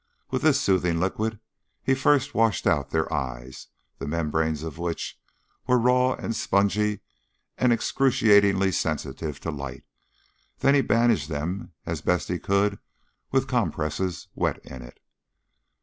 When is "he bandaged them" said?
10.73-11.73